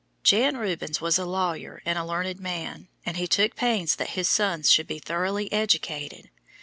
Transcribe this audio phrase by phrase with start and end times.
[0.23, 4.27] Jan Rubens was a lawyer and a learned man, and he took pains that his
[4.27, 6.31] sons should be thoroughly educated.